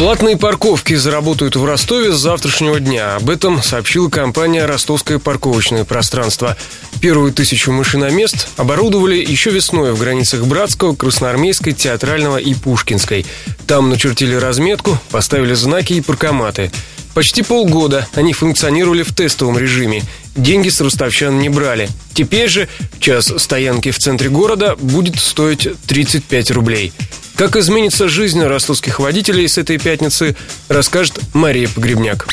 [0.00, 3.16] Платные парковки заработают в Ростове с завтрашнего дня.
[3.16, 6.56] Об этом сообщила компания «Ростовское парковочное пространство».
[7.02, 13.26] Первую тысячу машиномест оборудовали еще весной в границах Братского, Красноармейской, Театрального и Пушкинской.
[13.66, 16.72] Там начертили разметку, поставили знаки и паркоматы.
[17.14, 20.02] Почти полгода они функционировали в тестовом режиме.
[20.36, 21.88] Деньги с ростовчан не брали.
[22.14, 22.68] Теперь же
[23.00, 26.92] час стоянки в центре города будет стоить 35 рублей.
[27.34, 30.36] Как изменится жизнь ростовских водителей с этой пятницы,
[30.68, 32.26] расскажет Мария Погребняк.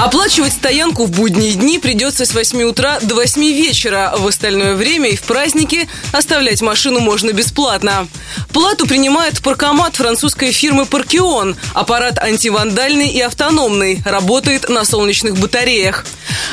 [0.00, 4.14] Оплачивать стоянку в будние дни придется с 8 утра до 8 вечера.
[4.16, 8.08] В остальное время и в праздники оставлять машину можно бесплатно.
[8.50, 11.54] Плату принимает паркомат французской фирмы «Паркион».
[11.74, 16.06] Аппарат антивандальный и автономный, работает на солнечных батареях.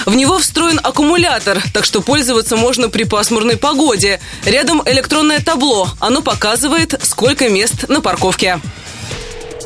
[0.06, 4.20] В него встроен аккумулятор, так что пользоваться можно при пасмурной погоде.
[4.44, 5.90] Рядом электронное табло.
[6.02, 8.60] Оно показывает, сколько мест на парковке.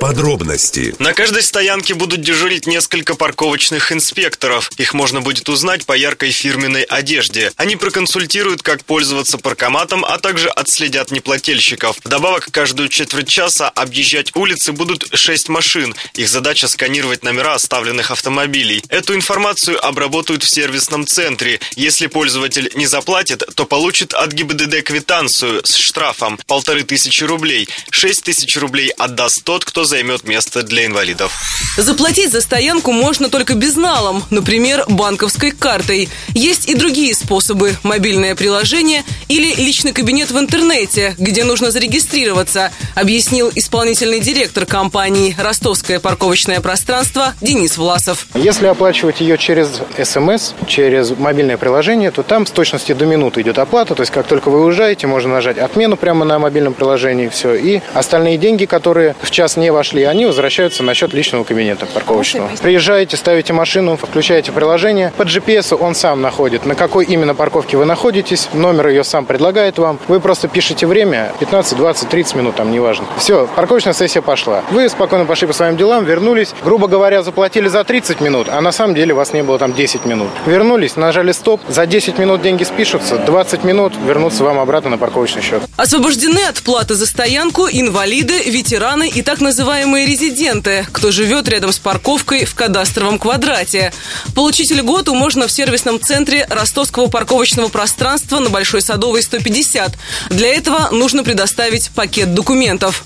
[0.02, 0.96] Подробности.
[0.98, 4.72] На каждой стоянке будут дежурить несколько парковочных инспекторов.
[4.78, 7.52] Их можно будет узнать по яркой фирменной одежде.
[7.56, 11.98] Они проконсультируют, как пользоваться паркоматом, а также отследят неплательщиков.
[12.04, 15.94] Вдобавок, каждую четверть часа объезжать улицы будут шесть машин.
[16.16, 18.84] Их задача сканировать номера оставленных автомобилей.
[18.90, 21.60] Эту информацию обработают в сервисном центре.
[21.76, 27.70] Если пользователь не заплатит, то получит от ГИБДД квитанцию с штрафом полторы тысячи рублей.
[27.92, 31.34] Шесть тысяч рублей отдаст тот, кто займет место для инвалидов.
[31.78, 36.08] Заплатить за стоянку можно только безналом, например, банковской картой.
[36.30, 43.52] Есть и другие способы– мобильное приложение или личный кабинет в интернете, где нужно зарегистрироваться, объяснил
[43.54, 48.28] исполнительный директор компании «Ростовское парковочное пространство» Денис Власов.
[48.34, 53.60] Если оплачивать ее через СМС, через мобильное приложение, то там с точностью до минуты идет
[53.60, 53.94] оплата.
[53.94, 57.56] То есть, как только вы уезжаете, можно нажать отмену прямо на мобильном приложении, все.
[57.56, 62.52] И остальные деньги, которые в час не вошли, они возвращаются на счет личного кабинета парковочного.
[62.62, 65.12] Приезжаете, ставите машину, включаете приложение.
[65.18, 68.48] По GPS он сам находит, на какой именно парковке вы находитесь.
[68.54, 69.98] Номер ее сам предлагает вам.
[70.08, 73.08] Вы просто пишете время, 15, 20, 30 минут, там неважно.
[73.18, 74.64] Все, парковочная сессия пошла.
[74.70, 76.54] Вы спокойно пошли по своим делам, вернулись.
[76.64, 80.06] Грубо говоря, заплатили за 30 минут, а на самом деле вас не было там 10
[80.06, 80.30] минут.
[80.46, 85.42] Вернулись, нажали стоп, за 10 минут деньги спишутся, 20 минут вернутся вам обратно на парковочный
[85.42, 85.64] счет.
[85.76, 91.72] Освобождены от платы за стоянку инвалиды, ветераны и так называемые называемые резиденты, кто живет рядом
[91.72, 93.94] с парковкой в кадастровом квадрате.
[94.36, 99.94] Получить льготу можно в сервисном центре Ростовского парковочного пространства на Большой Садовой 150.
[100.30, 103.06] Для этого нужно предоставить пакет документов.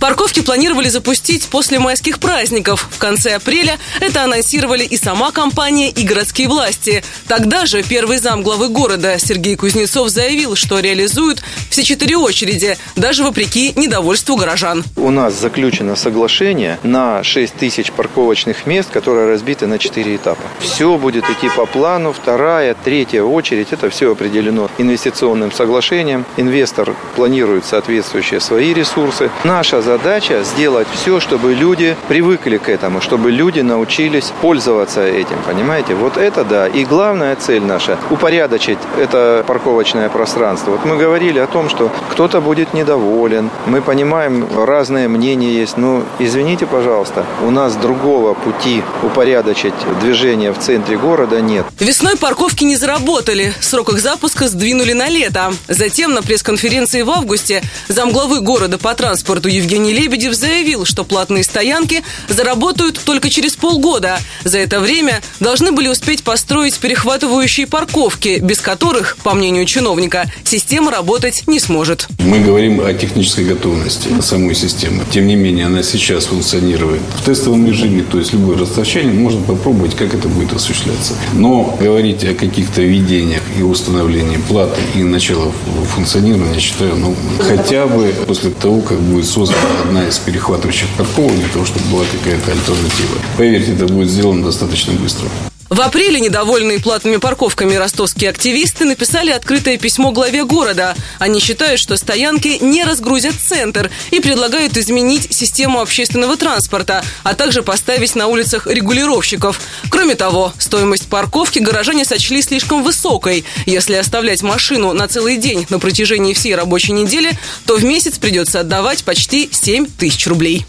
[0.00, 2.88] Парковки планировали запустить после майских праздников.
[2.90, 7.04] В конце апреля это анонсировали и сама компания, и городские власти.
[7.28, 13.24] Тогда же первый зам главы города Сергей Кузнецов заявил, что реализуют все четыре очереди, даже
[13.24, 14.84] вопреки недовольству горожан.
[14.96, 20.42] У нас заключено соглашение на 6 тысяч парковочных мест, которые разбиты на 4 этапа.
[20.60, 22.12] Все будет идти по плану.
[22.12, 23.68] Вторая, третья очередь.
[23.72, 26.24] Это все определено инвестиционным соглашением.
[26.36, 29.30] Инвестор планирует соответствующие свои ресурсы.
[29.44, 35.94] Наша задача сделать все, чтобы люди привыкли к этому, чтобы люди научились пользоваться этим, понимаете?
[35.94, 36.68] Вот это да.
[36.68, 40.72] И главная цель наша– упорядочить это парковочное пространство.
[40.72, 43.50] Вот мы говорили о том, что кто-то будет недоволен.
[43.66, 45.76] Мы понимаем, разные мнения есть.
[45.76, 51.66] Но извините, пожалуйста, у нас другого пути упорядочить движение в центре города нет.
[51.80, 53.52] Весной парковки не заработали.
[53.60, 55.52] Срок их запуска сдвинули на лето.
[55.68, 62.02] Затем на пресс-конференции в августе замглавы города по транспорту Евгений Лебедев заявил, что платные стоянки
[62.28, 64.18] заработают только через полгода.
[64.44, 70.90] За это время должны были успеть построить перехватывающие парковки, без которых, по мнению чиновника, система
[70.90, 72.08] работать не сможет.
[72.18, 75.04] Мы говорим о технической готовности самой системы.
[75.10, 79.96] Тем не менее, она сейчас функционирует в тестовом режиме, то есть любой ростовчанин может попробовать,
[79.96, 81.14] как это будет осуществляться.
[81.32, 85.52] Но говорить о каких-то введениях и установлении платы и начала
[85.94, 91.34] функционирования, я считаю, ну, хотя бы после того, как будет создана одна из перехватывающих парковок
[91.36, 93.18] для того, чтобы была какая-то альтернатива.
[93.36, 95.28] Поверьте, это будет сделано достаточно быстро.
[95.72, 100.94] В апреле недовольные платными парковками ростовские активисты написали открытое письмо главе города.
[101.18, 107.62] Они считают, что стоянки не разгрузят центр и предлагают изменить систему общественного транспорта, а также
[107.62, 109.62] поставить на улицах регулировщиков.
[109.88, 113.46] Кроме того, стоимость парковки горожане сочли слишком высокой.
[113.64, 117.30] Если оставлять машину на целый день на протяжении всей рабочей недели,
[117.64, 120.66] то в месяц придется отдавать почти 7 тысяч рублей.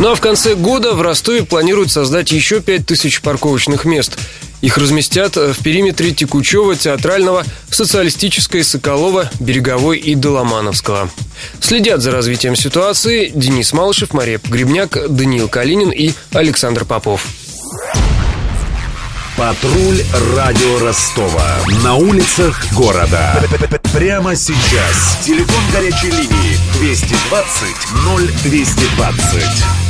[0.00, 4.18] Ну а в конце года в Ростове планируют создать еще 5000 парковочных мест.
[4.62, 11.10] Их разместят в периметре Текучева, Театрального, Социалистической, Соколова, Береговой и Доломановского.
[11.60, 17.26] Следят за развитием ситуации Денис Малышев, Мария Погребняк, Даниил Калинин и Александр Попов.
[19.36, 20.02] Патруль
[20.34, 21.58] радио Ростова.
[21.84, 23.42] На улицах города.
[23.92, 25.18] Прямо сейчас.
[25.26, 29.89] Телефон горячей линии 220 0220.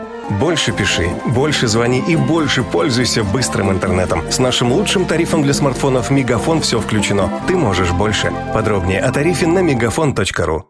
[0.39, 4.31] Больше пиши, больше звони и больше пользуйся быстрым интернетом.
[4.31, 7.29] С нашим лучшим тарифом для смартфонов «Мегафон» все включено.
[7.47, 8.31] Ты можешь больше.
[8.53, 10.65] Подробнее о тарифе на мегафон.ру.